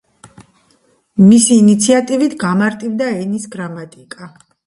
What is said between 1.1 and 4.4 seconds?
მისი ინიციატივით გამარტივდა ენის გრამატიკა.